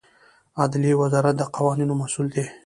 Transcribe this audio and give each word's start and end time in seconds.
عدلیې 0.61 0.99
وزارت 1.01 1.35
د 1.37 1.41
قوانینو 1.55 1.93
مسوول 2.01 2.27
دی 2.35 2.45